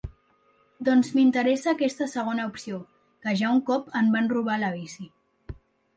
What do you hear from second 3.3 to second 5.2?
ja un cop em van robar la bici.